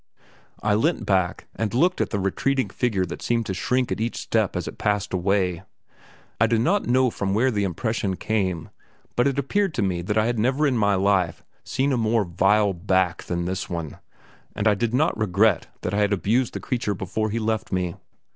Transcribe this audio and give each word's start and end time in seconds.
I 0.63 0.73
leant 0.73 1.05
back 1.05 1.45
and 1.55 1.75
looked 1.75 2.01
at 2.01 2.09
the 2.09 2.17
retreating 2.17 2.69
figure 2.69 3.05
that 3.05 3.21
seemed 3.21 3.45
to 3.45 3.53
shrink 3.53 3.91
at 3.91 4.01
each 4.01 4.17
step 4.17 4.55
as 4.55 4.67
it 4.67 4.79
passed 4.79 5.13
away. 5.13 5.61
I 6.39 6.47
do 6.47 6.57
not 6.57 6.87
know 6.87 7.11
from 7.11 7.35
where 7.35 7.51
the 7.51 7.63
impression 7.63 8.15
came, 8.15 8.71
but 9.15 9.27
it 9.27 9.37
appeared 9.37 9.75
to 9.75 9.83
me 9.83 10.01
that 10.01 10.17
I 10.17 10.25
had 10.25 10.39
never 10.39 10.65
in 10.65 10.75
my 10.75 10.95
life 10.95 11.43
seen 11.63 11.91
a 11.93 11.97
more 11.97 12.23
vile 12.25 12.73
back 12.73 13.21
than 13.25 13.45
this 13.45 13.69
one, 13.69 13.99
and 14.55 14.67
I 14.67 14.73
did 14.73 14.95
not 14.95 15.15
regret 15.19 15.67
that 15.81 15.93
I 15.93 15.99
had 15.99 16.13
abused 16.13 16.55
the 16.55 16.59
creature 16.59 16.95
before 16.95 17.29
he 17.29 17.37
left 17.37 17.71
me. 17.71 17.93